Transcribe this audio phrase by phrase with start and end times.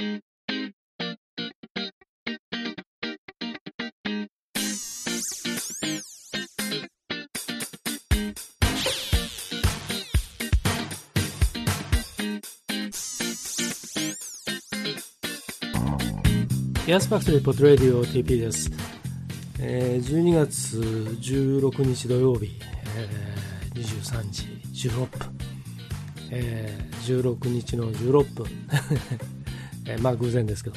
[0.00, 0.02] エ
[16.94, 18.70] アスパクトリポッドレディオ TP です、
[19.58, 22.52] えー、12月16日土曜日、
[22.96, 25.38] えー、23時16分、
[26.30, 28.46] えー、16日の16分。
[29.88, 30.76] えー、まあ偶然ですけど、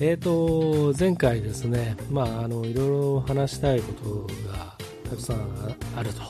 [0.00, 4.76] えーと、前回ですね、まあ、あのいろいろ話したいことが
[5.08, 6.22] たくさんあると、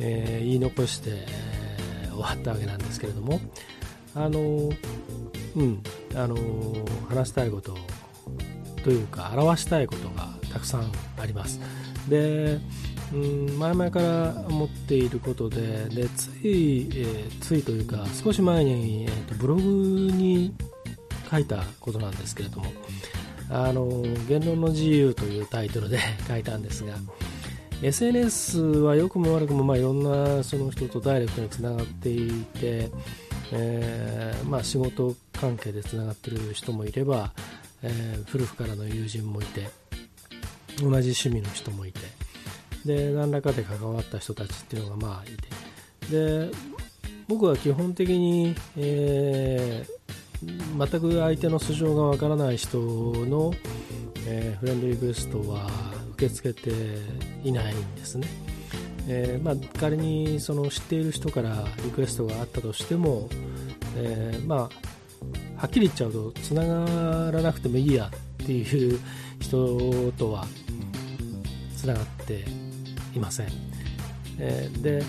[0.00, 3.38] えー、言い残して、えー、終わったわけなんですけれども、
[4.14, 4.70] あの
[5.54, 5.82] うん、
[6.14, 6.36] あの
[7.08, 7.76] 話したいこと
[8.82, 11.60] というか表したいことがたくさんあります。
[12.08, 12.58] で
[13.12, 20.54] うん前々から思っていることででつい、えー、ついというか少し前に、えーと、ブログに
[21.32, 22.66] 書いたことなんですけれども
[23.48, 23.86] あの
[24.28, 26.94] 言論の自由というタイトルで 書いたんですが
[27.82, 32.90] SNS は良くも悪くも、まあ、いろんなその人とダイレクトにつながっていて、
[33.50, 37.32] えーまあ、仕事関係でつながっている人もいれば、
[37.82, 39.68] えー、古くからの友人もいて
[40.78, 42.00] 同じ趣味の人もいて
[42.84, 45.52] で何らかで関わった人たちっていうのがまあいて。
[46.10, 46.50] で
[47.28, 50.01] 僕は基本的に、えー、
[50.42, 53.52] 全く相手の素性がわからない人の、
[54.26, 55.68] えー、フレンドリクエストは
[56.14, 56.70] 受け付けて
[57.44, 58.26] いないんですね、
[59.08, 63.28] えーまあ、仮にその知っている人からリクエストがあったとしても、
[63.96, 64.92] えーまあ
[65.62, 68.10] はっきり言っちゃうとつながらなくてもいいや
[68.42, 68.98] っていう
[69.38, 70.44] 人とは
[71.76, 72.44] つながって
[73.14, 73.48] いません、
[74.40, 75.04] え、で、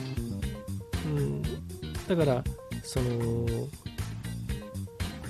[1.07, 1.41] うん、
[2.07, 2.43] だから
[2.83, 3.67] その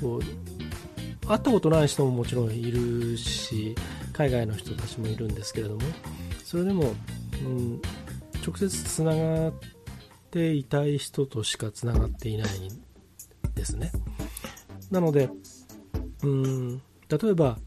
[0.04, 3.76] こう会ったことない人ももちろんいるし
[4.12, 5.82] 海外の人たちもいるんですけれども
[6.44, 6.94] それでも、
[7.44, 7.82] うん、
[8.46, 9.54] 直接つながっ
[10.30, 12.84] ていたい人としかつながっていないん
[13.56, 13.92] ですね。
[14.92, 15.30] なので、
[16.22, 17.58] うん、例えば、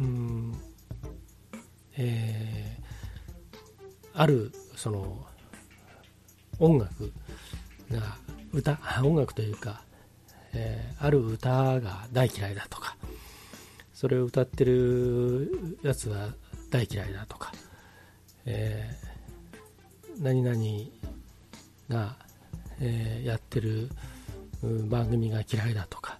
[0.00, 0.54] うん、
[1.96, 5.24] えー、ある、その、
[6.58, 7.12] 音楽
[7.90, 8.16] が、
[8.52, 9.84] 歌、音楽というか、
[10.54, 12.96] えー、ある歌が大嫌いだとか、
[13.92, 16.34] それを歌ってるやつは
[16.70, 17.52] 大嫌いだとか、
[18.46, 20.58] えー、何々
[21.88, 22.16] が、
[22.80, 23.90] えー、やってる
[24.88, 26.18] 番組が嫌いだとか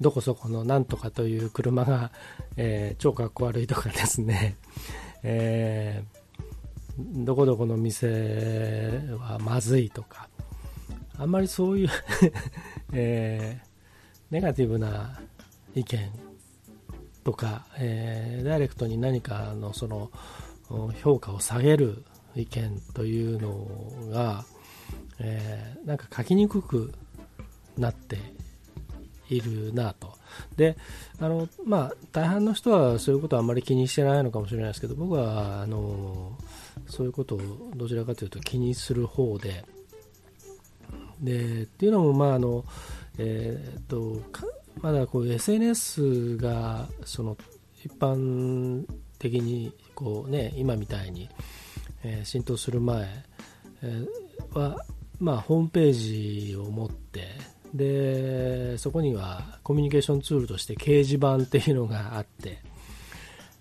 [0.00, 2.10] どこそこのなんとかという車が、
[2.56, 4.56] えー、超かっこ悪いとかですね、
[5.22, 10.28] えー、どこどこの店はまずいとか
[11.18, 11.88] あんまりそういう
[12.92, 13.66] えー、
[14.30, 15.20] ネガティブな
[15.74, 16.10] 意見
[17.24, 20.10] とか、えー、ダイレクトに何かのその
[21.02, 22.04] 評価を下げる
[22.36, 24.44] 意見というのが、
[25.18, 26.94] えー、なんか書きにくく
[27.76, 28.18] なって
[29.28, 30.16] いるなと。
[30.56, 30.76] で、
[31.18, 36.36] あの、まあ、大半の人はそういうことはあまり気にしてないのかもしれないですけど、僕は、あの、
[36.86, 37.40] そういうことを
[37.74, 39.64] どちらかというと気にする方で、
[41.20, 42.64] で、っていうのも、まあ、あの、
[43.18, 44.22] えー、っと、
[44.80, 47.36] まだこう SNS が、その、
[47.84, 48.84] 一般
[49.18, 51.28] 的に、こうね、今みたいに、
[52.04, 53.06] えー、浸透する前、
[53.82, 54.76] えー、は、
[55.20, 57.26] まあ、ホームページを持って
[57.74, 62.58] でそこにはコミュニケーションツールとして掲示板っていうのがあって、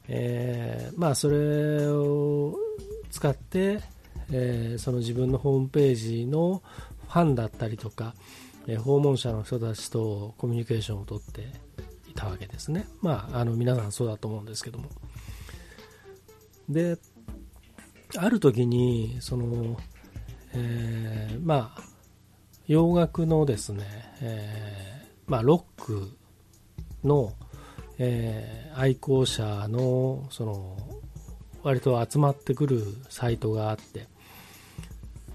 [0.07, 2.55] えー、まあ、それを
[3.09, 3.81] 使って、
[4.31, 6.61] えー、その自分のホームページの
[7.07, 8.13] ファンだったりとか、
[8.67, 11.53] え、訪問者の人たちとコミュニケーションをとって
[12.09, 12.87] いたわけですね。
[13.01, 14.89] まあ、あの皆さんそうだと思うんですけども。
[16.69, 16.97] で、
[18.17, 19.77] ある時に、その、
[20.53, 21.81] えー、まあ、
[22.67, 23.85] 洋楽のですね、
[24.21, 26.11] えー、まあ、ロック
[27.03, 27.33] の、
[27.97, 30.77] えー、愛好者の、その、
[31.63, 34.07] 割と集まってくるサイトがあって、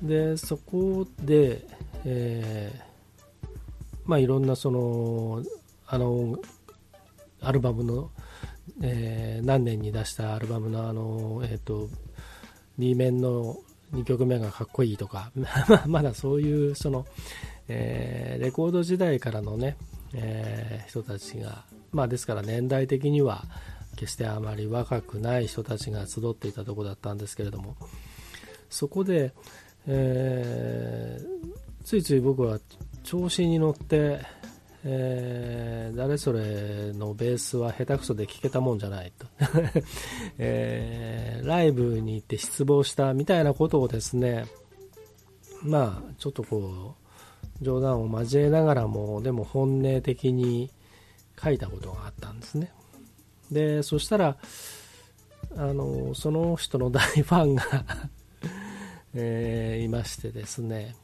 [0.03, 1.65] で、そこで、
[2.05, 3.49] えー、
[4.05, 5.43] まあ、いろんなその、
[5.87, 6.39] あの、
[7.41, 8.11] アルバムの、
[8.83, 11.89] えー、何年に出したアルバムのあの、え、ー、と、
[12.79, 13.59] B 面の
[13.93, 15.31] 2曲目がかっこいいとか
[15.87, 17.07] まだそういうその、
[17.69, 19.77] えー、レコード時代からのね、
[20.15, 23.45] えー、人たちが、まあ、ですから年代的には
[23.97, 27.77] 決してあまり若くない人たちが集っていたとこだったんですけれども
[28.71, 29.35] そこで、
[29.87, 32.59] えー、ついつい僕は
[33.03, 34.21] 調子に乗って、
[34.85, 39.27] えー、誰それのベースは下手くそで聴けたもんじゃないと、
[40.39, 44.47] えー、ライブに行って失望したみたいなことをですね、
[45.63, 46.97] まあ、ちょっとこ
[47.61, 50.71] う、冗談を交えながらも、でも本音的に
[51.43, 52.73] 書いたことがあったんですね。
[53.51, 54.37] で、そしたら、
[55.57, 57.63] あの、その人の大ファンが
[59.15, 60.95] えー、いましてですね、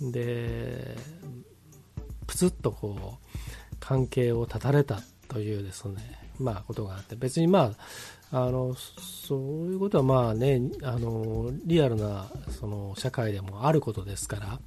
[0.00, 0.96] で、
[2.26, 5.96] プツッとこう、関係を断たれたというですね、
[6.38, 7.72] まあ、ことがあって、別にま
[8.32, 14.60] あ、あの、そういうことはまあね、あの、リアルな、その、社会でもあることですから、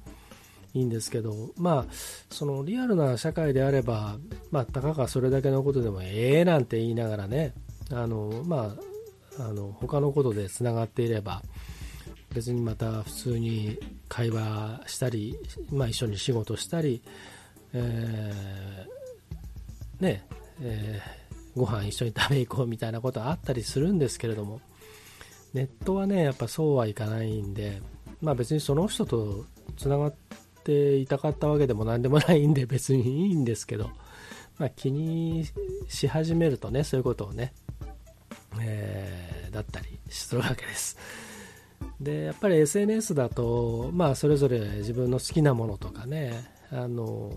[0.72, 1.92] いいんですけど、まあ、
[2.30, 4.18] そのリアルな社会であれば、
[4.50, 7.54] まあ、たかがそれだけのことでもええなんて言いながらね、
[7.90, 8.76] あの、ま
[9.38, 11.42] あ、あの、他のことでつながっていれば、
[12.34, 13.78] 別にまた普通に
[14.08, 15.36] 会話したり、
[15.70, 17.02] まあ、一緒に仕事したり、
[17.72, 20.24] えー、ね
[20.62, 24.60] えー、ご飯一緒に食べ行こうみたいなことはあったりするんですけれども
[25.54, 27.80] ネットはねやっぱそうはいかないんで、
[28.20, 29.46] まあ、別にその人と
[29.76, 30.14] つながっ
[30.64, 33.90] ていたかったわけでも何でもないんで別にいいんですけど、
[34.58, 35.46] まあ、気に
[35.88, 37.52] し始めるとねそういうことをね、
[38.60, 40.96] えー、だったりするわけです。
[42.00, 47.30] でやっぱり SNS だと、まあ、それぞれ自分の好きなものとかねあの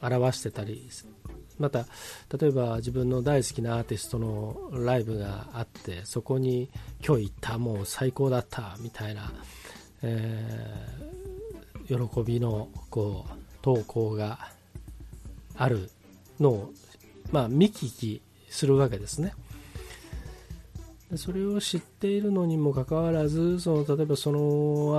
[0.00, 0.88] 表してたり
[1.58, 1.86] また
[2.36, 6.70] 例えば自分の大好きなアーティストのライブがあってそこに
[7.06, 9.32] 今日行ったもう最高だったみたいな、
[10.02, 13.32] えー、喜びのこう
[13.62, 14.50] 投稿が
[15.56, 15.90] ある
[16.40, 16.72] のを、
[17.30, 19.34] まあ、見聞きするわけですね。
[21.16, 24.38] それを知っているのにもかかわらずその例えばその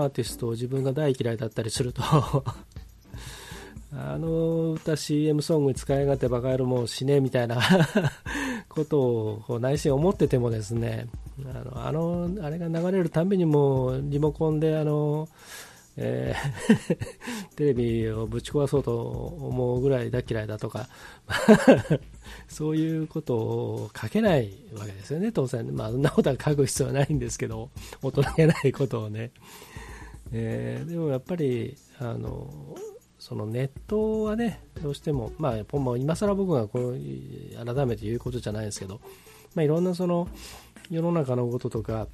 [0.03, 2.01] アーティストを自分が大嫌いだったりすると
[3.91, 7.59] あの歌 CM ソングに使い勝手バカ野郎もう死ねみたいな
[8.69, 8.99] こと
[9.47, 11.07] を内心思っててもですね
[11.43, 15.27] あのあのあれが流れるたびにもリモコンであの
[15.97, 16.97] えー
[17.55, 20.89] テレビをぶち壊そうと思うぐらい大嫌いだとか
[22.47, 25.75] そういうことを書けないわけですよね、当然。
[25.75, 27.69] まあ、そんなことは書く必要はないんですけど、
[28.01, 29.31] 大人げないことをね。
[30.31, 32.75] えー、でもやっぱり、あの、
[33.19, 35.57] そのネットはね、どうしても、まあ、
[35.97, 36.95] 今更僕がこう
[37.65, 38.99] 改めて言うことじゃないですけど、
[39.55, 40.27] まあ、いろんなその
[40.91, 42.07] 世の中のこととか、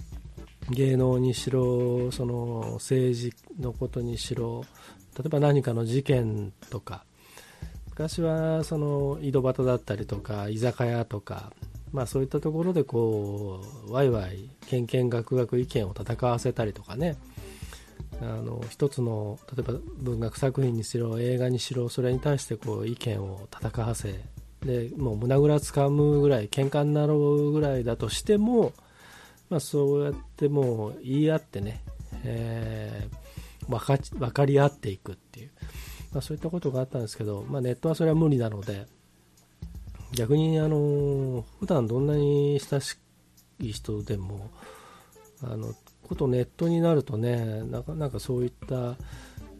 [0.69, 4.63] 芸能にしろ、その政治のことにしろ、
[5.17, 7.03] 例えば何かの事件とか、
[7.89, 11.51] 昔はその井戸端だったりとか居酒屋とか、
[11.91, 17.17] まあ、そういったところでこうワイワイけんけんがくがく意見を戦わせたりとかね。
[18.21, 24.13] あの一つの例えば文学作品にしろ映画にしろそれに対してこう意見を戦わせ
[24.63, 27.17] でもう胸ぐらつかむぐらい喧嘩になる
[27.51, 28.73] ぐらいだとしても、
[29.51, 31.83] まあ、そうやってもう言い合ってね、
[32.23, 35.51] えー、分か分かり合っていくっていう
[36.13, 38.85] まあ、そういったことがあったんですけど、まあ、ネットはそれは無理なので
[40.13, 42.97] 逆にあの普段どんなに親し
[43.59, 44.49] い人でも
[45.41, 48.97] あのことネットになるとねなかなかそういった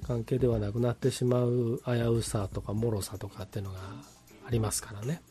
[0.06, 3.80] 関係ではなくなってしまう危うさとか脆さとかっていうのが
[4.46, 5.22] ありますからね。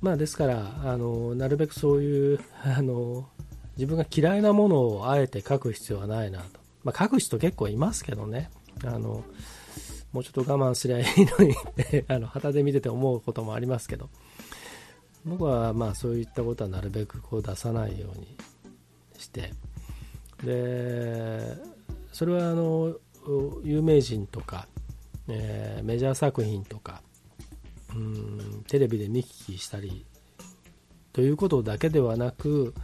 [0.00, 3.28] まあ、ですからあのなるべくそういう あの
[3.76, 8.50] 自分が嫌いなものをあえて書く必要はないなと、まあ、書く人結構いますけどね。
[8.84, 9.24] あの
[10.12, 11.04] もうちょっと我慢すりゃいい
[11.38, 14.08] のにって あの旗で見てて思うこともありますけど。
[15.24, 18.36] 僕はまあそういったことはなるべくこう出さないように
[19.18, 19.52] して。
[20.42, 21.56] で
[22.12, 22.96] それはあの
[23.62, 24.68] 有名人とか、
[25.28, 27.02] えー、メジャー作品とか
[27.94, 30.04] うんテレビで見聞きしたり
[31.12, 32.74] ということだけではなく、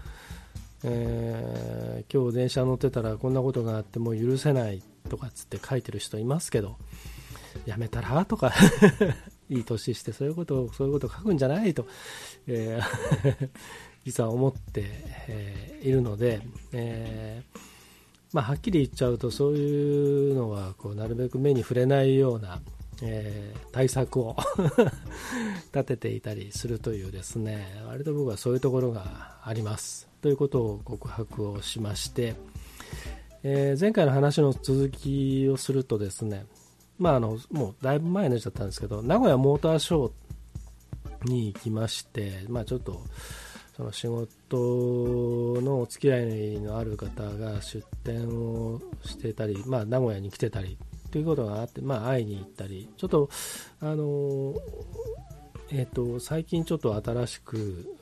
[0.82, 6.76] えー、今日電車乗ってたらこんなことがあってもう許せないとかつって書いてる人いますけど
[7.66, 8.52] やめたらとか
[9.50, 11.86] いい年してそういうことをそういうこと書くんじゃないと、
[12.46, 13.50] えー
[14.04, 14.84] 実は思って、
[15.28, 16.42] えー、いるので、
[16.72, 17.58] えー、
[18.32, 22.60] まあ、はっきり言っちゃうとそういうのはこうなるべく目に触れないような、
[23.04, 24.36] えー、対策を
[25.74, 30.08] 立てていたりするというですね割と僕はそういうところがあります。
[30.22, 32.34] ということを告白をしまして、
[33.42, 36.46] え前回の話の続きをするとですね
[36.98, 43.02] まあ、あのもうだいぶ前になっちゃったんですけど名古屋モーターショーに行きまして、まあ、ちょっと
[43.76, 50.78] その仕事のお付き合いのある方が出店をしてたり、まあ、名古屋に来てたり
[51.14, 53.30] ということがあって、まあ、会いに行ったりちょっと
[53.80, 54.52] あの
[55.70, 57.96] えーと、最近ちょっと新しく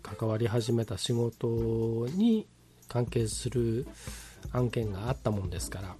[0.00, 2.46] 関わり始めた仕事に
[2.86, 3.84] 関係する
[4.52, 5.96] 案件があったもんですから、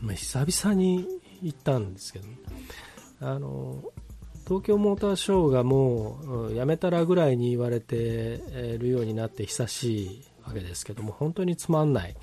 [0.00, 1.06] まあ、久々に
[1.42, 2.26] 行ったんですけど、
[3.20, 3.84] あの
[4.44, 8.40] 東京モーターショーがもうやめたらぐらいに言われて
[8.74, 12.16] いるようになって久しいわけですけども本当につまんない。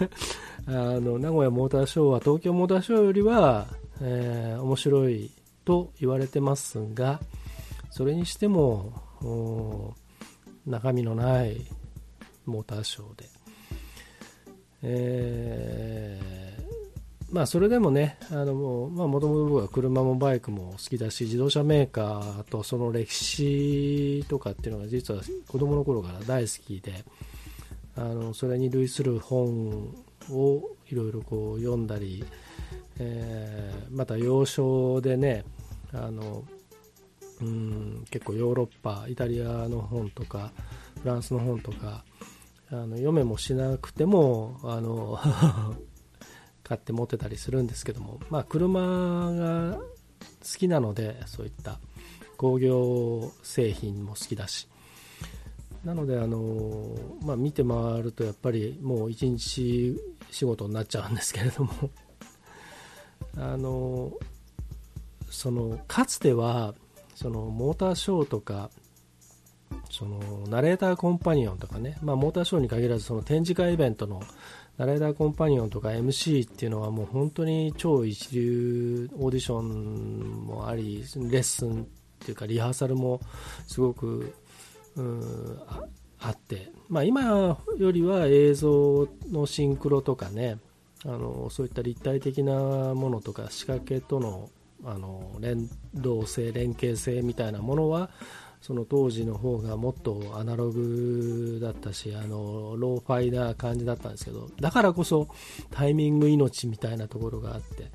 [0.66, 3.66] あの名古屋モーターショーは東京モーターショーよりは、
[4.02, 5.30] えー、面白い
[5.64, 7.20] と言われてますが
[7.90, 9.94] それにしても
[10.66, 11.66] 中身のない
[12.46, 13.28] モーターショーで、
[14.82, 27.04] えー、まあそれでもねあのもともと僕は車もバイクも好きだし自動車メーカーとその歴史とかっていうのが実は子供の頃から大好きで
[27.96, 29.94] あのそれに類する本
[30.30, 32.24] をいろいろこう読んだり、
[32.98, 35.44] えー、また洋書でね
[35.92, 36.44] あの
[37.40, 40.52] うん結構ヨーロッパイタリアの本とか
[41.02, 42.04] フランスの本とか
[42.70, 45.18] あの読めもしなくてもあの
[46.62, 48.80] 買って持ってたりするんですけども、まあ、車
[49.32, 49.82] が好
[50.56, 51.80] きなのでそういった
[52.36, 54.68] 工業製品も好きだし
[55.84, 59.96] なのであの、まあ、見て回るとやっぱりもう一日
[60.30, 61.72] 仕事になっちゃうんですけれども。
[63.36, 64.12] あの
[65.30, 66.74] そのかつては
[67.14, 68.70] そのモーターショーとか
[69.90, 70.18] その
[70.48, 74.20] ナレーターコンパニオンとかね、まあ、モーターショーに限らずその展示会イベントの
[74.78, 81.84] ナレーターコンパニオンとか MC っていうのはもう本当に超一流オーディションもありレッスンっ
[82.18, 83.20] ていうかリハーサルも
[83.66, 84.34] すごく
[86.18, 90.58] あって、まあ、今よりは映像のシンクロとかね
[91.04, 92.54] あのそういった立体的な
[92.94, 94.50] ものとか仕掛けとの
[94.84, 98.10] あの連動性連携性みたいなものは
[98.62, 105.28] その当時の方がもっとアナログだったしあのローファイな感じだったんですけどだからこそ
[105.70, 107.90] タイミング命みたいなところがあって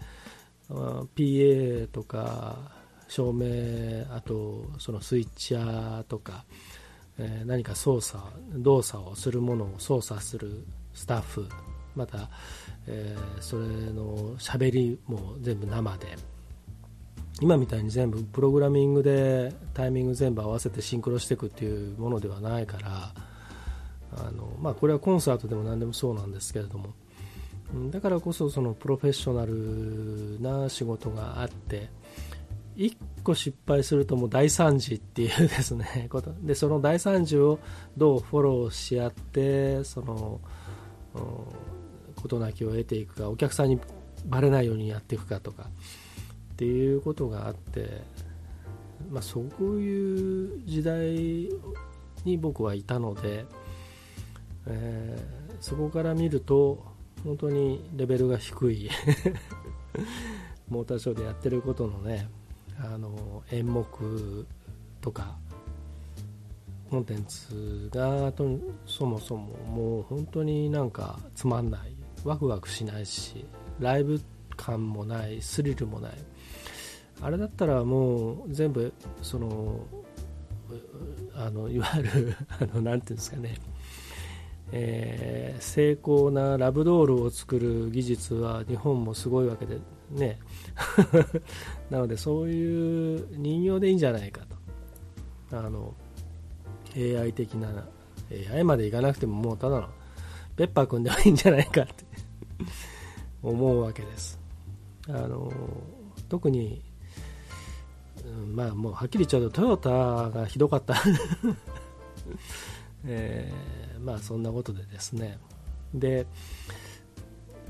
[0.70, 2.72] PA とか
[3.08, 6.46] 照明あとそのスイッチャーとか
[7.17, 11.48] え、何か操作動作をするものを操作するスタッフ
[11.95, 12.29] また、
[12.88, 16.17] えー、それのしゃべりも全部生で。
[17.41, 23.13] 今みたいに全部プログラミングでタイミング全部合わせてシンクロしていくっていうものではないから
[24.17, 26.93] あの、まあ、これはコンサートでも何でもそうなんですけれども。
[27.91, 31.89] だからこそそのプロフェッショナルな仕事があって
[32.75, 36.34] 1個失敗するともう大惨事っていうですね こと。
[36.41, 37.60] でその大惨事を
[37.98, 40.41] どうフォローし合ってその
[42.15, 43.79] 事なきを得ていくかお客さんに
[44.25, 45.70] バレないようにやっていくかとか
[46.53, 48.01] っていうことがあって、
[49.10, 51.50] まあ、そういう時代
[52.24, 53.46] に僕はいたので、
[54.67, 56.84] えー、そこから見ると
[57.24, 58.89] 本当にレベルが低い。
[60.67, 62.27] モーターショーでやってることのね
[62.79, 64.46] あの演目
[65.01, 65.38] とか
[66.89, 68.48] コンテンツがと
[68.86, 71.96] そもそももう本当になんかつまんない。
[72.25, 73.46] ワクワクしないし
[73.79, 74.20] ライブ
[74.58, 76.12] 感もないスリルもない。
[77.22, 78.91] あれだったらもう全部
[79.22, 79.79] その
[81.36, 83.55] あのいわゆる あのなんていうんですかね。
[84.72, 89.77] えー、精巧なラブドールを作る技術は日本もすごいわけで
[90.12, 90.39] ね。
[91.89, 94.41] なのでそういう人形でいいんじゃないか
[95.51, 95.57] と。
[95.57, 95.93] あの
[96.95, 97.85] AI 的な
[98.51, 99.89] AI までいかなくてももうただの
[100.55, 102.05] ペッパーくんでもいいんじゃないかって。
[103.43, 104.39] 思うわけです。
[105.07, 105.51] あの
[106.29, 106.81] 特に、
[108.25, 109.89] うん、まあもうはっきり言っちゃうとトヨタ
[110.31, 110.95] がひどかった。
[113.05, 115.38] えー、まあそんなことでですね。
[115.93, 116.25] で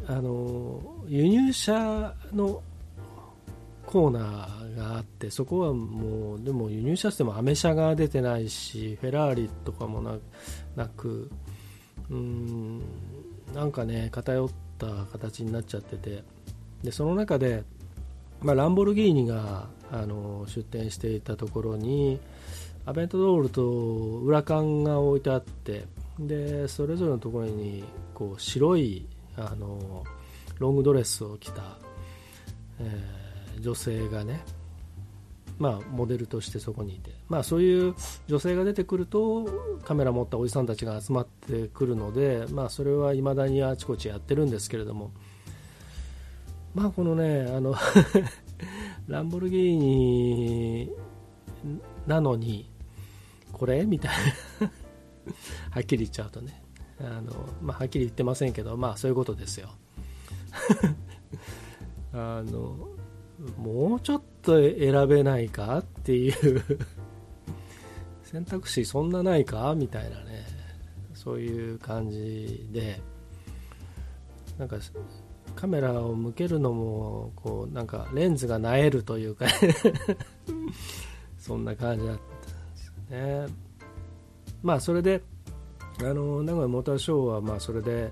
[0.07, 2.61] あの輸入車の
[3.85, 10.01] コーナーがあってそこはもうでも輸入車してもアメ車が出てないしフェラーリとかも
[10.75, 11.29] なく
[12.09, 12.81] うん
[13.53, 16.23] なんかね偏った形になっちゃってて。
[16.85, 17.63] でその中で、
[18.41, 22.19] まあ、ランボルギーニがあの出店していたところに
[22.85, 25.85] アベントドールと裏缶が置いてあって
[26.19, 27.83] でそれぞれのところに
[28.13, 30.03] こう白いあの
[30.59, 31.77] ロングドレスを着た、
[32.79, 34.41] えー、女性がね、
[35.57, 37.95] まあ、モデルとしてそこにいて、まあ、そういう
[38.27, 45.11] 女性が出てくるとカメラ持ったおじさんたちが集まってくるので、まあ、それはいまだにあちこちやってるんですけれども
[46.73, 47.75] まあこのねあの
[49.07, 50.91] ランボルギーニ
[52.05, 52.69] なのに
[53.51, 53.85] これ？
[53.85, 54.11] みたい
[54.59, 54.67] な。
[55.71, 56.61] はっきり言っちゃうとね。
[56.99, 59.69] あの、まあ、はっきり言ってませんけどまあそういうことですよ。
[62.13, 62.89] あの
[63.57, 66.63] もうちょっと選べないかっていう
[68.23, 69.75] 選択肢そんなないか？
[69.75, 70.45] みたいなね
[71.13, 73.01] そういう感じで
[74.57, 74.77] なんか
[75.55, 79.45] カメラを向けるのもこうなんかレンズがなえるというか
[81.37, 82.29] そんな感じだったん
[82.71, 83.53] ですよね。
[84.63, 85.21] まあそれで
[86.01, 88.11] あの名古屋モーターショーはまあそれで、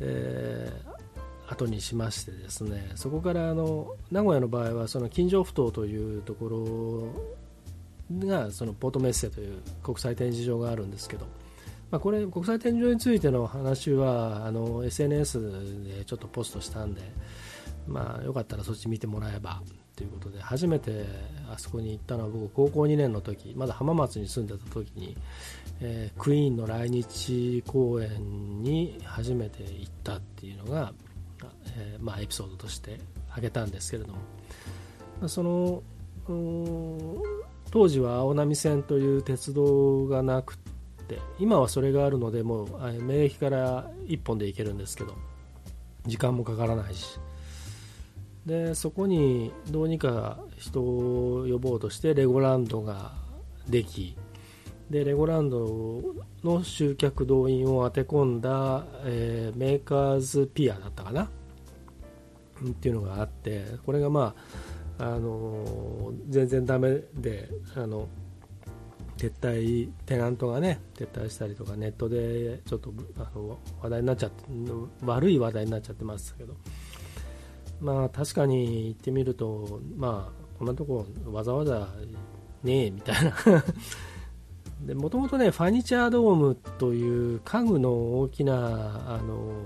[0.00, 7.14] えー、後にしましてですねそこからあの名古屋の場合はその金城ふ頭というとこ
[8.10, 11.26] ろがそのポートメッセという国際展示場があるんですけど
[11.94, 17.02] まあ、これ国際展示場についての話はあの SNS でちょっとポストしたんで、
[17.86, 19.62] まあ、よかったらそっち見てもらえば
[19.96, 21.04] ということで初めて
[21.52, 25.16] あそこに行ったのは僕高校2年の時まだ浜松に住んでた時に、
[25.80, 30.92] えー、クイーンの来日公演に初めて行ったっていうのが、
[31.76, 32.98] えー、まあ、エピソードとして
[33.28, 34.12] 挙げたんですけれど
[35.20, 35.82] も、その
[37.70, 40.56] 当時は青波線という鉄道がなく
[41.08, 42.68] て今はそれがあるのでもう
[43.02, 45.14] 免疫から1本で行けるんですけど
[46.06, 47.18] 時間もかからないし
[48.46, 53.12] でそこにどうにか人を呼ぼうとしてレゴランドが
[53.68, 54.16] でき
[54.90, 61.24] でレゴランドの集客動員を当て込んだ、えー、メーカーズピアだったかな？
[61.24, 64.34] っていうのがあってこれがま
[64.98, 68.08] あ、あの、全然ダメであの
[69.16, 74.44] 撤退テナントがね撤退したりとかネットでちょっとあの話題になっちゃって
[75.02, 76.54] 悪い話題になっちゃってましたけど。
[77.84, 81.86] まあ確かに言ってみるとまあこんなとこわざわざ
[82.62, 83.34] ねえみたいな。
[84.86, 88.54] でもともとねファニチャードームという家具の大きな
[89.14, 89.62] あの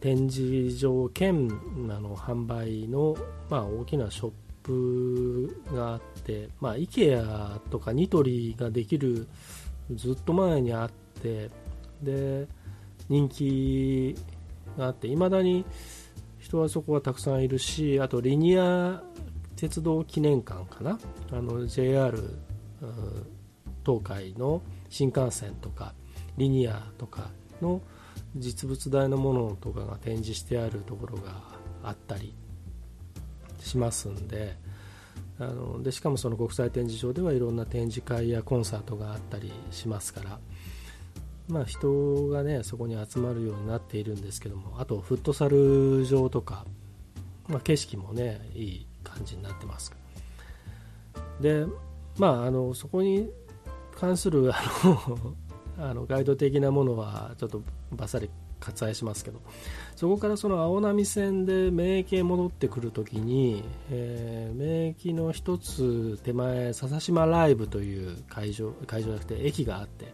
[0.00, 1.48] 展示場兼
[1.90, 3.16] あの販売の、
[3.48, 4.32] まあ、大きなショッ
[4.62, 9.26] プがあって、まあ、IKEA とかニトリができる
[9.94, 10.90] ずっと前にあっ
[11.22, 11.50] て
[12.02, 12.46] で
[13.08, 14.14] 人気
[14.76, 15.64] があっていまだに
[16.60, 19.02] はそこはたくさんいるしあとリニア
[19.56, 20.98] 鉄道記念館かな？
[21.32, 22.18] あの JR
[23.84, 25.94] 東海の新幹線とか
[26.36, 27.80] リニアとかの
[28.36, 31.42] 実物大のものとかが展示してあるところが
[31.82, 32.34] あったり
[33.60, 34.56] しますんで
[35.38, 40.38] あのでしかもその国際展示場ではいろんな展示会やコンサートがあったりしますから、
[41.48, 46.64] まあ、人が、ね、そこに集まるようになっているんですけどもあとフットサル場とか、
[47.48, 49.92] まあ、景色も、ね、いい感じになってます。
[51.40, 51.66] で、
[52.18, 53.30] まあ、あのそこに
[53.94, 55.34] 関するあの
[55.76, 58.30] あのガイド的なものはちょっとバサリ
[58.60, 59.40] 割愛しますけど
[59.96, 70.12] そこからその青波線で免疫へ戻ってくるときに、えー、免疫の一つ手前笹島ライブという会場会場じゃなくて駅があって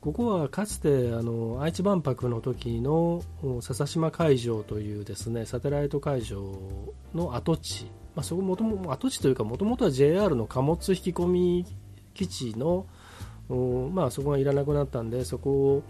[0.00, 3.22] ここはかつてあの愛知万博の時の
[3.60, 6.54] 笹島会場というですねサテライト会場
[7.14, 7.84] の跡地、
[8.14, 11.66] まあ、そこもとも跡地というかもともとは JR の貨物引き込み
[12.14, 12.86] 基地の
[13.48, 15.82] まあ、そこがいらなくなったんでそこを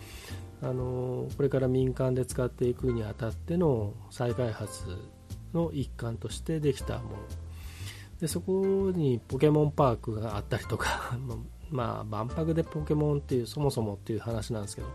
[0.63, 4.85] あのこれから民間で使っていくにあたっての再開発
[5.53, 7.09] の一環としてできたもの。
[8.21, 11.17] でそこにポケモンパークがあったりとか
[11.71, 14.89] まあ万博でポケモンっていうそもそもっていう話なんですけど、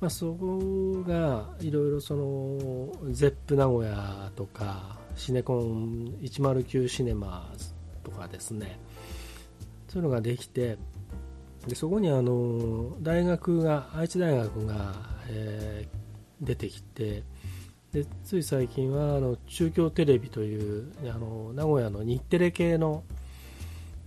[0.00, 7.52] まあ、そこがいろいろそのゼップ名古屋とかシネコン109シネマ
[8.04, 8.78] とかですね。
[9.88, 10.76] そういうのができて
[11.66, 14.94] でそこにあの大学が愛知大学が、
[15.28, 17.24] えー、出てきて
[17.92, 23.02] でつい最近はあの中京テレビというあの名古屋の日テレ系の、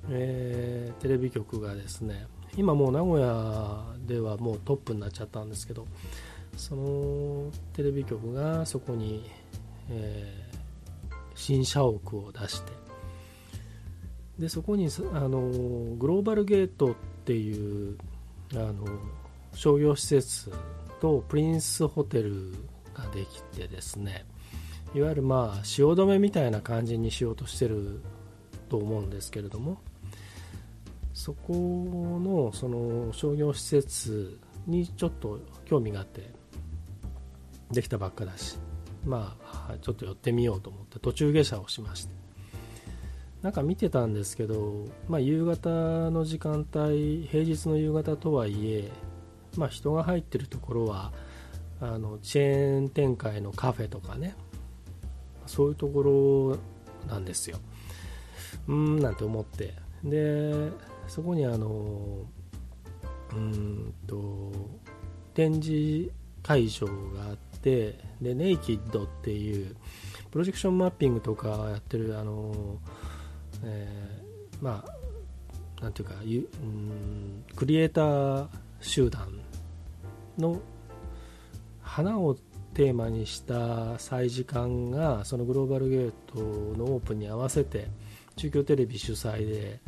[0.10, 5.88] えー、テレビ局がですね今もう名古屋ではもうトップになっちゃったんですけど
[6.58, 9.30] そのテレビ局がそこに、
[9.90, 12.72] えー、新社屋を出して
[14.40, 15.42] でそこにあの
[15.98, 17.98] グローバルゲートっていう
[18.54, 18.86] あの
[19.54, 20.52] 商業施設
[21.00, 22.54] とプリンスホテル
[22.94, 24.26] ができてですね
[24.94, 28.02] いわゆるまあ汐留みたいな感じにしようとしてる
[28.70, 29.80] と思うんですけれども
[31.14, 36.32] そこのその商業施設にちょっと興味があって
[37.72, 38.58] できたばっかだし
[39.06, 42.22] まあちょっと寄ってみようと思って途中下車をしまして。
[43.42, 45.70] なんか見てたんですけど、まあ、夕方
[46.12, 48.92] の時間帯平日の夕方とはいえ、
[49.58, 51.12] まあ、人が入ってるところは
[51.80, 54.36] あのチェーン展開のカフェとかね
[55.48, 56.58] そういうところ
[57.12, 57.58] なんですよ。
[58.68, 59.74] うんなんて思って。
[60.04, 60.70] で
[61.12, 62.26] そこにあの
[63.34, 64.50] うんと
[65.34, 66.10] 展示
[66.42, 69.76] 会場があってでネイキッドっていう
[70.32, 72.80] プロジェクションマッピングとかやってるあの、
[73.66, 78.48] えー、まあなんていうかゆうんクリエイター
[78.80, 79.38] 集団
[80.38, 80.62] の
[81.82, 82.38] 花を
[82.74, 86.40] テーマにした祭時間がそのグローバルゲート
[86.78, 87.90] のオープンに合わせて
[88.38, 89.82] 中京テレビ主催で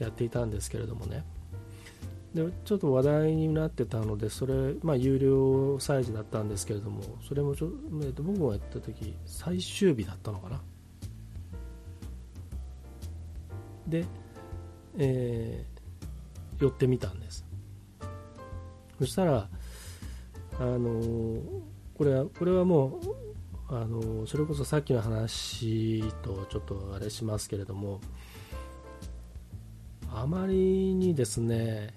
[0.00, 1.24] やっていたんですけれどもね。
[2.34, 7.72] でちょっと話題になってたのでそれ、まあ、有料催事だったんですけれどもそれもちょ、
[8.04, 10.60] えっと、僕がやった時最終日だったのかな。
[13.88, 14.04] で、
[14.96, 17.44] えー、寄ってみたんです。
[18.98, 19.48] そしたら
[20.58, 21.42] あの
[21.94, 23.00] これはこれはも
[23.68, 28.00] うあのそれこそさっきの話とちょっとあれしますけれども
[30.12, 31.94] あまりにですね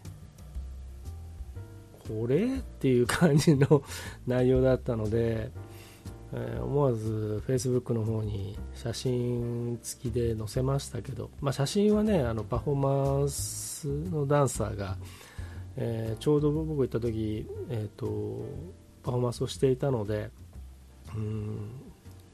[2.08, 3.82] これっていう感じの
[4.28, 5.50] 内容だったので、
[6.34, 14.98] えー、思わず Facebook の方に写真付きで載せましたけど、まあ、写真はねあのパフォーマンスのダンサーが、
[15.78, 18.46] えー、ちょうど僕行った時、えーと、
[19.02, 20.30] パフォーマンスをしていたので
[21.16, 21.72] うん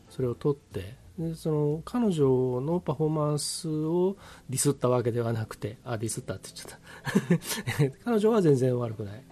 [0.10, 4.16] それを撮ってでその彼女のパフォーマンスを
[4.50, 8.00] ディスったわけではなくてあディスったって言っちゃった。
[8.06, 9.24] 彼女は全然悪くない。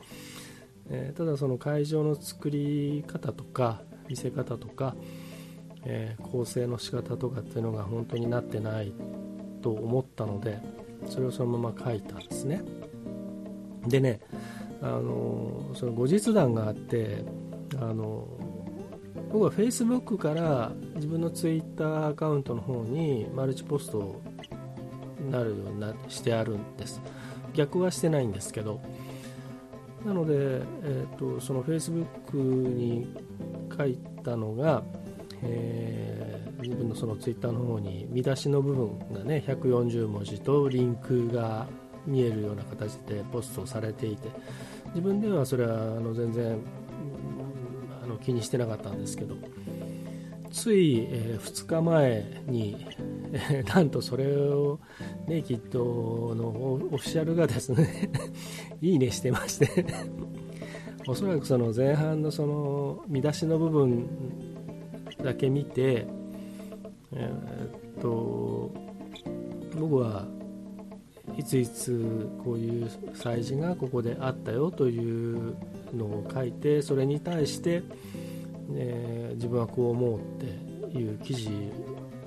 [0.90, 4.96] えー、ただその会場の作り方とか見せ方とか、
[5.86, 8.94] えー、構成の仕方とかっていうのが本当になってない
[9.62, 10.60] と思ったので
[11.06, 12.64] それをそのまま書いたんですね。
[13.88, 14.20] でね
[14.82, 17.24] あのその後日談があって
[17.80, 18.28] あの
[19.32, 24.22] 僕は Facebook から自分の Twitter アカウントの方にマルチポスト
[25.20, 27.02] になるようになしてあるんです。
[27.54, 28.82] 逆はしてないんですけど。
[30.06, 30.34] なので、
[30.84, 33.14] えーと、その Facebook に
[33.76, 34.84] 書いたのが、
[35.44, 41.68] えー、自分のその Twitter の方に見出しの部分がね140文字とリンクが
[42.06, 44.30] 見えるような形でポストされていて。
[44.90, 46.60] 自分ではそれはあの全然
[48.18, 49.36] 気にしてなかったんですけど
[50.52, 52.86] つい、えー、2日前に、
[53.32, 54.80] えー、 なんとそれを
[55.28, 58.10] ネイキッドのオフィシャルがですね
[58.82, 59.86] いいねしてまして
[61.08, 64.08] おそらくその前半のその見出しの部分
[65.24, 66.08] だけ見て、
[67.14, 68.72] えー、っと
[69.80, 70.26] 僕は
[71.36, 75.56] いついつこういう催事がここであったよという
[75.94, 77.84] のを書いてそれに対して、
[78.74, 80.22] えー、自分はこう思うっ
[80.92, 81.50] ていう記事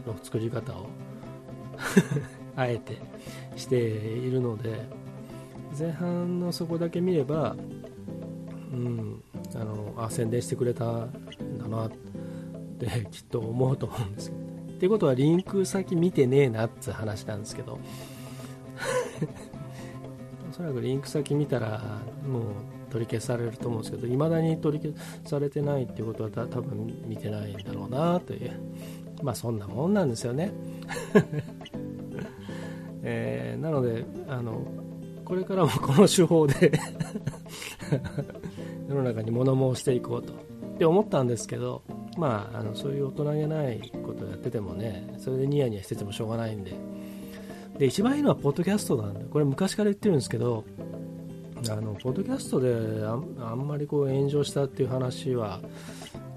[0.06, 0.86] の作り方を
[2.56, 2.98] あえて
[3.56, 4.86] しているので
[5.78, 7.56] 前半のそこだけ見れば、
[8.72, 9.22] うん、
[9.54, 11.90] あのあ宣伝してくれたんだなっ
[12.78, 14.42] て きっと思うと思うんですけど、
[14.74, 17.78] ってことはリンク先見てねえなって話なんですけど。
[20.60, 21.80] そらくリンク先見たら
[22.22, 22.42] もう
[22.90, 24.94] 取り消されると思うんですけどいまだに取り消
[25.24, 28.52] されてないっていうことは多分見てないんだろうなという。
[29.22, 30.52] まあそんなもんなんですよね。
[33.02, 34.60] えー、なのであの
[35.24, 36.72] これからもこの手法で
[38.86, 40.34] 世の中に物申していこうと。
[40.34, 40.36] っ
[40.80, 41.82] て思ったんですけど、
[42.16, 46.72] まあ、あのそういう大人げないことをやっててもねそれでニヤニヤしててもしょうがないんで。
[47.80, 50.64] で一番いいのはポッドキャストなんでこれ昔から言ってるんですけど
[51.70, 55.62] あのポッドキャストであんまりこう炎上したっていう話は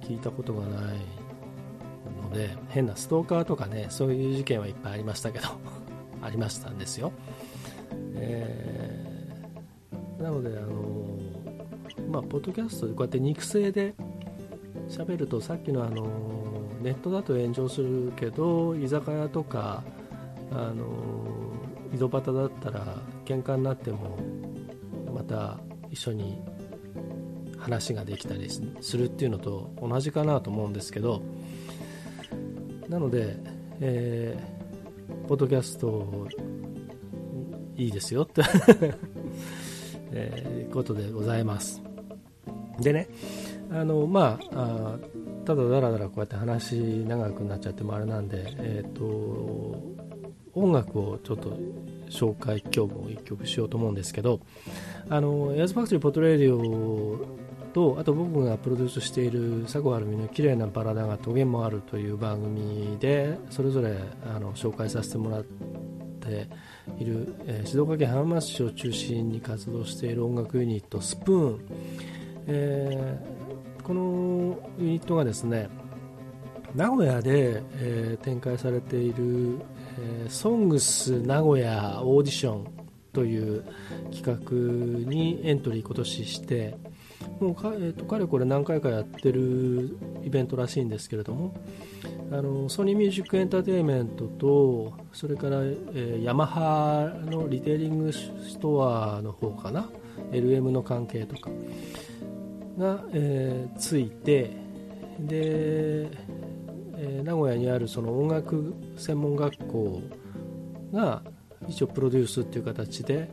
[0.01, 0.99] 聞いたことがない
[2.21, 5.49] ので変なストーカーとかねそういう事件はいっぱいありましたけど
[6.23, 7.11] ありましたんですよ、
[8.15, 10.71] えー、なのであの
[12.09, 13.95] まあポッドキャストでこうやって肉声で
[14.87, 16.07] 喋るとさっきのあの
[16.81, 19.83] ネットだと炎上するけど居酒屋とか
[20.53, 20.85] あの
[21.93, 24.17] 井戸端だったら喧嘩になっても
[25.13, 26.41] また一緒に
[27.57, 28.49] 話ができたり
[28.81, 31.23] するっていうのと同じかなと思うんですけど
[32.89, 33.37] なので、
[33.79, 36.27] えー、ポッドキャスト
[37.75, 38.43] いいですよって
[40.15, 41.81] えー、ことでございます。
[42.79, 43.07] でね
[43.71, 44.99] あのまあ
[45.45, 49.77] ただだらだらこうやって話長くなっちゃってもあれなんで、えーと、
[50.55, 51.57] 音楽をちょっと
[52.09, 54.39] 紹介今日も1曲しようと思うんですけど
[55.09, 57.25] あのエアズファクトリーポトレーディオ
[57.73, 66.47] とあと僕がプロデュースしている佐古晴美の綺麗なバラだがトゲもあるという番組でそれぞれあの紹介させてもらって
[66.99, 71.59] いる、えー、静岡県浜松市を中心に活動している音楽ユニットスプーン、
[72.47, 75.67] えー、このユニットがですね
[76.75, 79.59] 名古屋で、えー、展開されている、
[79.99, 82.67] えー、ソングス名古屋オーディション
[83.11, 83.63] という
[84.11, 86.75] 企画にエントリー今年して
[87.39, 91.55] もうか、えーと、かれこれ何回かやってるイベントらしいんですけれども
[92.31, 99.89] あのソニーミュージックエンターテインメントとそれから、えー、ヤマハのリテーリングストアの方かな
[100.31, 101.49] LM の関係とか
[102.77, 104.63] が、えー、ついて
[105.19, 106.09] で、
[107.03, 110.01] え、名古屋にあるその音楽専門学校
[110.93, 111.21] が
[111.67, 113.29] 一応プロデュースっていう形で、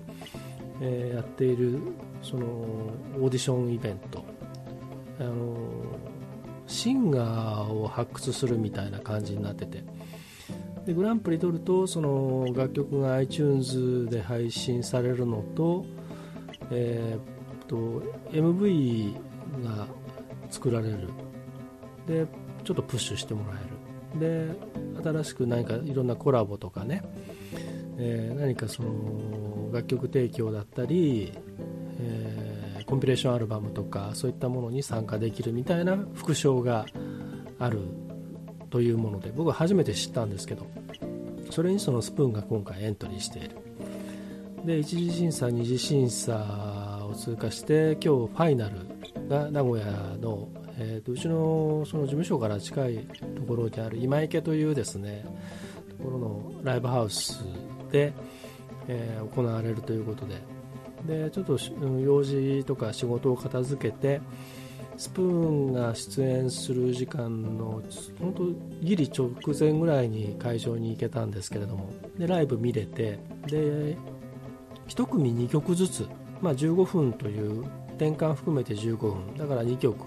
[0.81, 1.79] え、やっている
[2.21, 4.25] そのオーディションイベント。
[5.21, 5.57] あの
[6.67, 9.85] シンガーを発掘するみたいな感じになってて。
[10.87, 15.85] でグランプリ取るとその楽曲が iTunes で配信されるのと,、
[16.71, 17.77] えー、と
[18.31, 19.15] MV
[19.63, 19.87] が
[20.49, 21.09] 作られる。
[22.07, 22.27] で
[22.71, 24.21] ちょっとプッシュしてもらえる。
[24.21, 24.55] で
[25.03, 27.03] 新しく何かいろんなコラボとかね、
[27.99, 31.33] えー、何かその楽曲提供だったり、
[31.99, 36.87] えー、コンピレーションアルバムとかそういったものに参加できるみたいな副賞が
[37.59, 37.81] ある
[38.71, 40.65] というもので僕は初めて知ったんですけど
[41.51, 43.57] それにそのスプーンが今回エントリーしている。
[44.65, 48.77] で1次審査2次審査を通過して今日ファイナル
[49.29, 49.87] が名古屋
[50.21, 52.99] の、えーと、うちのその事務所から近い
[53.37, 55.25] ところにある今池というですね
[55.99, 57.45] ところのライブハウス
[57.91, 58.13] で、
[58.89, 60.37] えー、行われるということで。
[61.07, 61.59] でちょっと
[62.01, 64.21] 用事とか仕事を片付けて
[64.97, 67.83] スプーンが出演する時間の
[68.21, 71.89] 本当ギリ直前ぐらいに会場に行けたんですけれども。
[72.19, 73.97] でライブ見れてで
[74.89, 76.07] 1組2曲ずつ、
[76.43, 77.65] まあ、15分という
[77.97, 79.37] 転換含めて15分。
[79.39, 80.05] だから2曲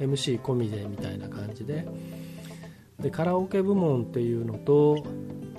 [0.00, 1.86] MC 込みでみたいな感じで。
[3.00, 5.06] でカラオケ部門っていうのと弾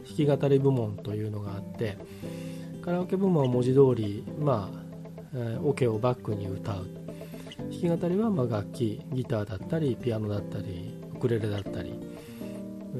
[0.04, 1.98] き語り部門というのがあって
[2.82, 4.82] カラオケ部門は文字通りまあ、
[5.34, 6.88] えー、オケをバックに歌う。
[7.72, 11.94] 弾き語りはま楽器ギターだったりピアノだったりウクレレだったり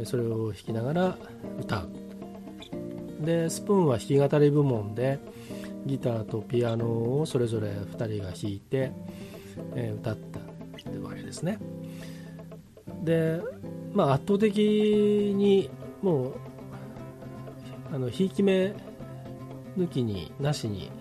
[0.06, 1.18] それを弾きながら
[1.60, 1.90] 歌う。
[3.22, 5.20] でスプーンは弾き語り部門で
[5.86, 8.92] ギターとピアノをそれぞれ2人が弾いて、
[9.76, 10.49] え、歌った。
[11.00, 11.58] ってわけですね。
[13.04, 13.42] で、
[13.94, 14.58] まあ、圧倒的
[15.36, 15.70] に
[16.02, 16.34] もう
[17.94, 18.74] あのひいき目
[19.78, 20.92] 抜きになしに、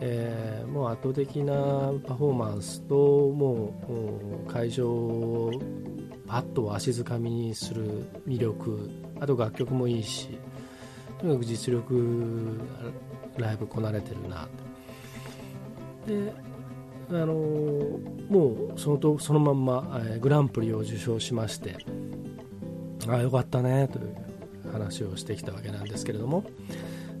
[0.00, 1.54] えー、もう圧倒的な
[2.06, 5.52] パフォーマンスともう会場を
[6.26, 10.38] パッと足づかみにする魅力あと楽曲もいいし
[11.20, 12.60] とにかく実力
[13.38, 14.48] ライブこなれてるな。
[16.06, 16.32] で
[17.08, 17.34] あの
[18.28, 21.76] もうそのとそのまんま、えー、グランプリを受賞しまして
[23.08, 26.44] ああよかったねという話をしてきたわけなんですけれども、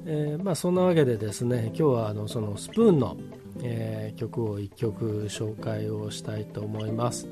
[0.04, 3.16] えー、まあ、そんなわけでですね今日はあのそのスプーンの、
[3.62, 7.28] えー、曲を1曲紹介をしたいと思います、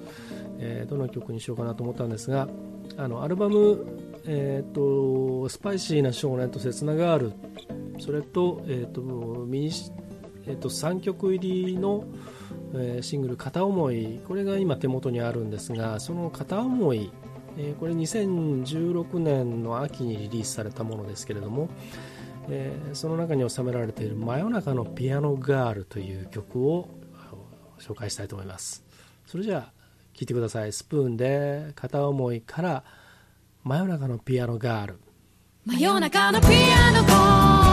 [0.61, 2.49] えどの曲にしようかなと思ったんですが
[2.97, 3.85] あのアルバム、
[4.27, 7.33] えーと「スパイシーな少年と切なガール」
[7.99, 9.03] それと,、えーと
[9.47, 9.71] ミニ
[10.46, 12.04] えーと、3曲入りの、
[12.74, 17.11] えー、シングル「片思い」これが今手元にあるんですがその「片思い」
[17.57, 21.68] えー、これ2016年の秋にリリースされたものですけれども、
[22.48, 26.88] えー、その中に収められている「真夜中のピアノガール」という曲を
[27.78, 28.85] 紹介したいと思います。
[29.26, 29.72] それじゃあ
[30.14, 30.72] 聴いてください。
[30.72, 32.85] スプーンで片思いから
[33.62, 35.00] 真夜中のピアノガール。
[35.66, 37.63] 真夜中のピアノガール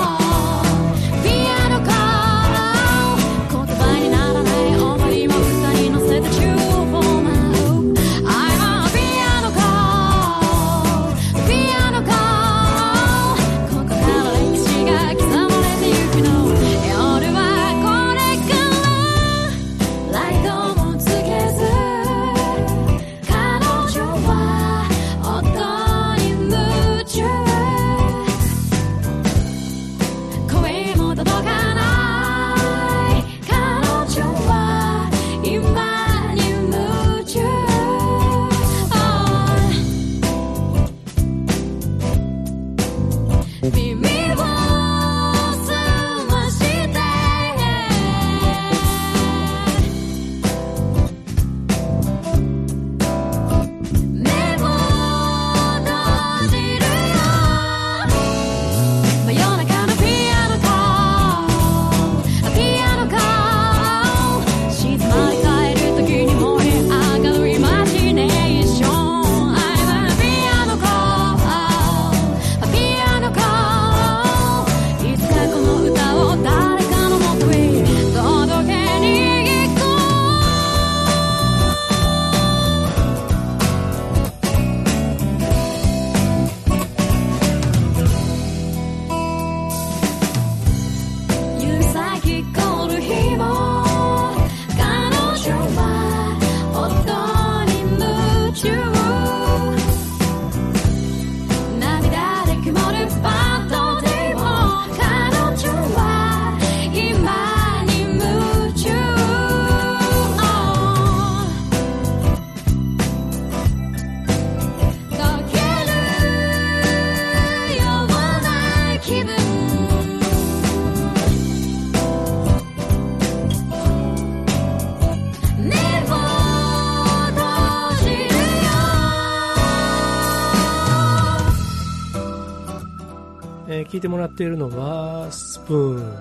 [134.22, 136.14] らっているのはスプーン、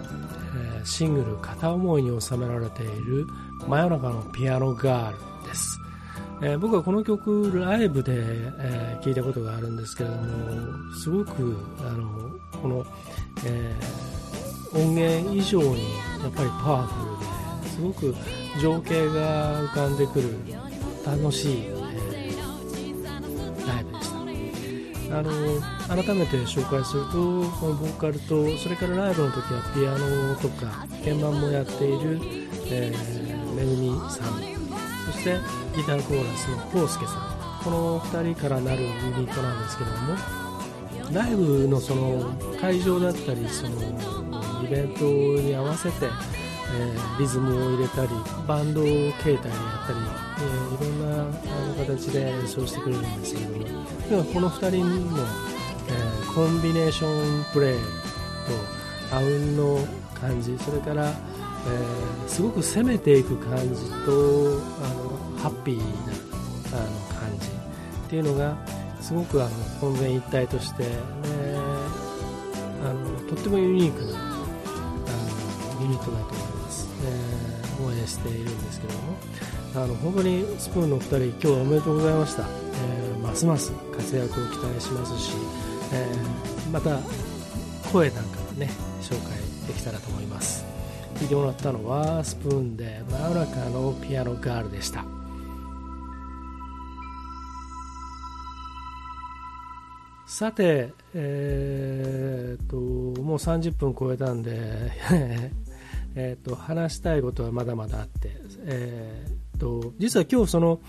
[0.81, 3.27] え、シングル「片思い」に収められている
[3.69, 5.79] 「真夜中のピアノガール」です、
[6.43, 10.23] え、僕はこの曲ライブで、え、聞いたことがあるんですけれども
[10.95, 12.09] すごくあの
[12.61, 12.87] この、
[13.45, 13.75] え
[14.73, 15.83] 音源以上に
[16.23, 18.15] やっぱりパワフルですごく
[18.61, 20.29] 情景が浮かんでくる
[21.05, 21.80] 楽しい、
[25.13, 32.21] あの改めて紹介するとこのボーカルとそれからライブの時はピアノとか鍵盤もやっている、
[32.67, 34.51] えー、めぐみさん。
[35.07, 35.39] そして
[35.75, 37.41] ギターコーラスのコウスケさん。
[37.65, 38.95] この2人からなるユニ
[39.29, 40.17] ットなんですけども
[41.13, 43.73] ライブのその会場だったりその
[44.65, 48.09] イベントに合わせて、えー、リズムを入れたり
[48.49, 49.99] バンド形態でやったり、
[50.39, 55.19] えー、いろんな形で演奏してくれるんですけどもこの2人の、
[55.89, 59.79] えー、コンビネーションプレーとあうんの
[60.15, 68.57] 感じそれから、えー、すごく攻めていく感じとあのハッピーなあの感じっていうのが
[69.01, 70.89] すごくあの本然一体として、ね、
[72.85, 74.23] あのとってもユニークなあ
[75.77, 79.01] のユニットだと思います、えー、応援しているんですけども。
[79.73, 82.43] あの本当にスプーンの2人今日はおめでとうございました、
[83.31, 85.33] ますます活躍を期待しますし、
[85.93, 86.99] えー、また
[87.93, 88.69] 声なんかもね
[89.01, 89.39] 紹介
[89.69, 90.65] できたらと思います。
[91.15, 95.05] 聞いてもらったのはスプーンで真夜中のピアノガールでした。
[100.27, 102.77] さて、えー、っと
[103.23, 104.91] もう30分超えたんで
[106.17, 108.31] えっと話したいことはまだまだあって、
[108.65, 110.81] えー、と実は今日その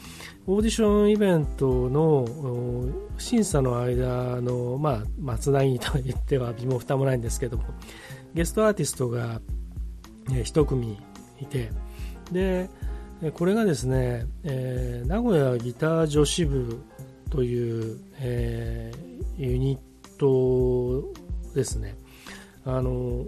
[0.47, 2.25] オーディションイベントの
[3.19, 7.65] 審査の間の、まあ、松なぎと言っては身も蓋もないんですけども
[8.33, 9.41] ゲストアーティストが、
[10.29, 10.97] 1組
[11.41, 11.69] いて
[12.31, 12.69] で
[13.33, 16.83] これがですね、えー、名古屋ギター女子部
[17.29, 21.13] という、えー、ユニット
[21.53, 21.95] ですね。
[22.65, 23.25] あの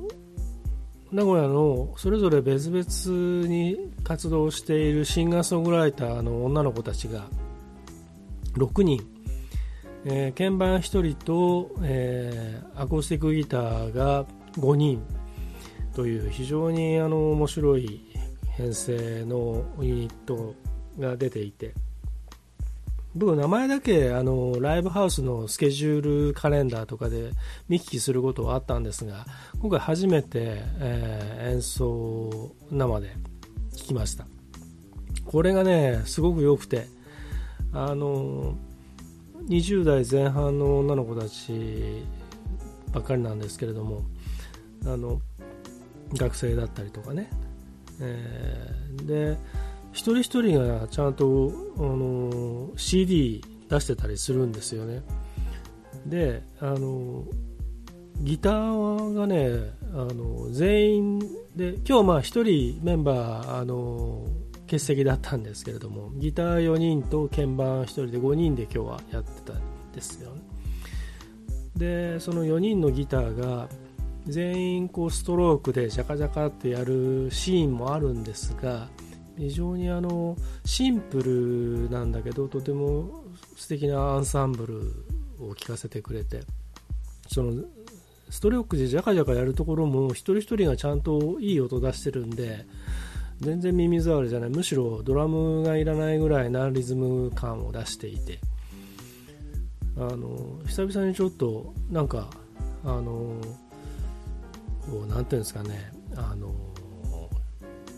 [1.13, 7.27] 名古屋のそれぞれ別々に活動しているシンガーソングライターの女の子たちが
[8.55, 8.99] 6人、
[10.05, 14.25] えー、鍵盤1人と、えー、アコースティックギターが
[14.57, 15.03] 5人。
[15.93, 18.01] という非常にあの面白い
[18.57, 20.55] 編成のユニット
[20.97, 21.75] が出ていて。
[23.15, 27.31] 僕名前だけあのライブハウスのスケジュールカレンダーとかで
[27.69, 29.25] 見聞きすることはあったんですが
[29.59, 33.15] 今回初めて、えー、演奏生で
[33.75, 34.25] 聴きました。
[35.25, 36.87] これがねすごく良くて
[37.71, 38.55] あの
[39.47, 42.03] 20代前半の女の子たち
[42.91, 44.03] ばっかりなんですけれども
[44.85, 45.21] あの
[46.13, 47.29] 学生だったりとかね、
[47.99, 49.37] えー、で
[49.93, 55.01] 一人一人がちゃんとあの CD 出してたりするんですよね。
[56.05, 57.23] であの
[58.19, 61.19] ギターがねあの全員
[61.55, 64.25] で今日まあ1人メンバーあの
[64.65, 69.61] 欠席だったんですけれどもギター4人と鍵盤1人で5人で今日はやってたん
[69.93, 70.41] ですよね。
[71.75, 73.67] でその4人のギターが
[74.25, 78.87] 全員こうストロークでジャカジャカってやるシーンもあるんですが
[79.37, 81.21] 非常にあのシンプ
[81.87, 83.23] ルなんだけどとても
[83.55, 86.41] 素敵なアンサンブルを聴かせてくれて。
[87.29, 87.63] その
[88.29, 92.65] ストレックでジャカジャカやるところも一人一人がちゃんといい音出してるんで
[93.39, 94.49] 全然耳障りじゃない。
[94.49, 98.39] むしろドラムがいらないぐらいなリズム感を出していて。
[99.95, 102.27] あの久々にちょっとなんか
[102.83, 103.39] あの
[104.81, 105.91] こうなていうんですかね。
[106.15, 106.72] あの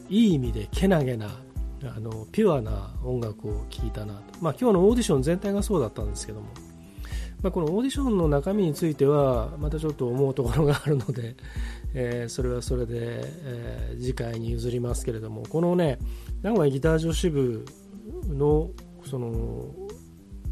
[0.09, 1.39] いい意味でけなげな
[1.83, 6.47] あのピュアな音楽を聴いたなと、まあ、今日のオーディション全体がそうだったんですけども、
[7.41, 11.35] まあ、このオーディションの中身についてはまたちょっと思うところがあるので、
[11.93, 15.43] えー、それはそれで、えー、次回に譲りますけれども。
[15.47, 15.99] このね
[16.41, 17.65] 名古屋ギター女子部
[18.29, 18.71] の
[19.05, 19.73] その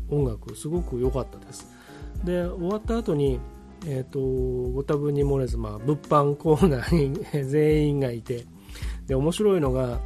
[0.10, 1.68] 音楽すごく良かったです。
[2.24, 3.40] で終わった後に
[3.86, 4.20] えーと、
[4.72, 8.46] ご多分に漏れず、まあ、物販コーナーに 全員がいて、
[9.14, 10.00] で面白いのが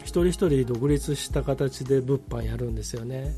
[0.00, 3.34] 一人一人独立した形で物販やるんですよね。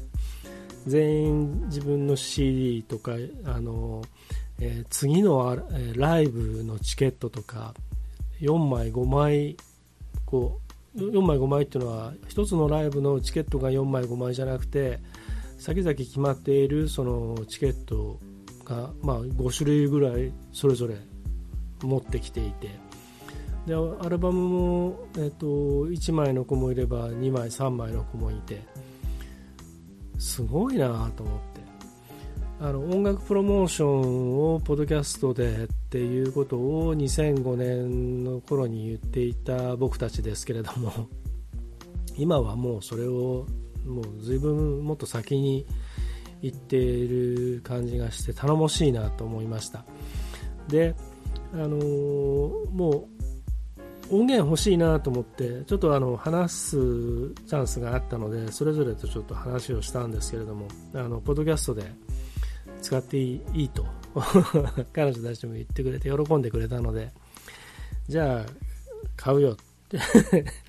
[0.86, 3.12] 全員自分の CD とか
[3.44, 4.02] あの、
[4.58, 5.56] えー、次の
[5.94, 7.74] ライブのチケットとか
[8.40, 9.56] 4枚5枚
[10.24, 10.60] こ
[10.96, 14.98] う4枚5枚っていうのは1つのライブのチケットが4枚5枚じゃなくて
[15.58, 18.18] 先々決まっているそのチケット
[18.64, 20.96] が、まあ、5種類ぐらいそれぞれ
[21.82, 22.79] 持ってきていて。
[23.66, 28.62] でアルバムも、えーと、1枚の子もいれば2枚3枚の子もいて
[30.18, 31.50] すごいなと思って。
[32.62, 41.08] あの音楽プロモーションをポッドキャストでっていうことを2005年の頃に言っていた僕たちですけれども
[42.18, 43.46] 今はもうそれを
[43.86, 45.64] もう随分もっと先に
[46.42, 49.86] 行っている感じがして頼もしいなと思いました。
[50.68, 50.94] で
[51.54, 53.04] あのー、もう
[54.10, 56.70] 音源欲しいなと思ってちょっとあの話す
[57.46, 61.84] チャンスがあったのでそれぞれとちょっと話をしたんですけれどもあのポッドキャストで
[62.82, 63.86] 使っていいと
[64.92, 67.10] 彼女たちも言ってくれて喜んでくれたので
[68.08, 68.46] じゃあ
[69.16, 69.56] 買うよっ
[69.88, 70.00] て。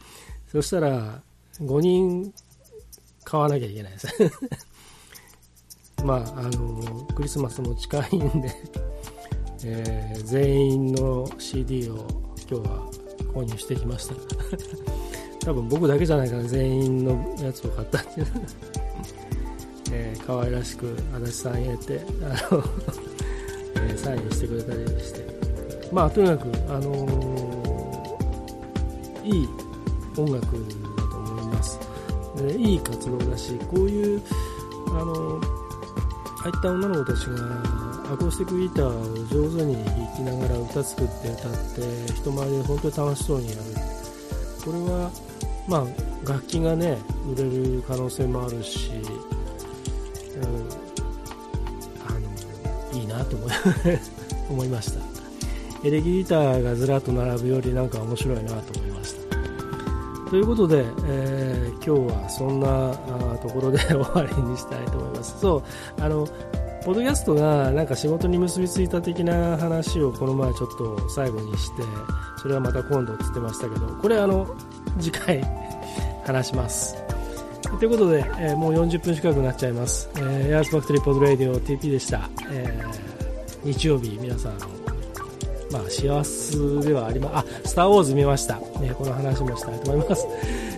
[0.51, 1.21] そしたら
[1.61, 2.33] 5人
[3.23, 4.07] 買わなきゃいけないです。
[6.03, 8.53] まああのクリスマスも近いんで、
[9.63, 12.05] えー、全員の CD を
[12.49, 12.91] 今日は
[13.23, 14.15] 購入してきました。
[15.45, 18.27] 多分僕だけじゃないかな全員のやつを買ったっていう。
[19.93, 22.63] えー、可愛らしく足立さんへてあの、
[23.89, 25.25] え、サインしてくれたりして。
[25.91, 29.49] まあとにかく、あのー、いい
[30.17, 30.41] 音楽だ
[31.11, 31.79] と思います。
[32.37, 34.21] でいい活動だしこういう、
[34.87, 35.41] あの
[36.41, 37.35] ああいった女の子たちが
[38.13, 43.61] アコースティックギターを上手に弾きながら歌作って歌って人前で本当に楽しそうにやる。
[44.63, 45.11] これは
[45.67, 46.97] まあ楽器がね
[47.31, 50.69] 売れる可能性もあるしうん
[52.05, 52.13] あ
[52.93, 53.51] のいいなと思い
[54.49, 55.01] 思いました
[55.87, 58.90] エレキギターがずらっと並ぶよりなんか面白いなと思いました
[60.31, 62.95] ということで、えー、今日はそんな
[63.39, 66.25] ところで終わりにしたいと思いますそうあの
[66.85, 71.83] ポッドキャストがなんか仕事に結びついた的な話をこの前ちょっと最後にして
[72.37, 74.55] それはまた今度って言ってましたけどこれあの
[75.01, 75.43] 次回
[76.25, 76.95] 話します
[77.77, 80.09] ということで、えー、もう40分近くなっちゃいます。
[80.15, 82.29] えー、ヤースファクトリーポッドレディオ TP でした。
[82.51, 84.80] えー、日曜日、皆さん、
[85.71, 88.59] まあ、幸せではありま、あ、スターウォーズ見ました。
[88.79, 90.27] ね、この話もしたいと思います。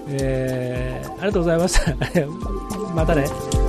[0.10, 1.96] えー、ありがとうございました。
[2.94, 3.63] またね。